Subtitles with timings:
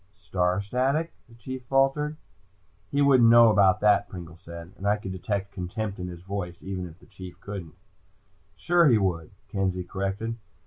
[0.17, 2.17] "Star static?" the Chief faltered.
[2.89, 6.57] "He wouldn't know about that," Pringle said, and I could detect contempt in his voice,
[6.63, 7.75] even if the Chief didn't.
[8.55, 10.37] "Sure he would," Kenzie corrected.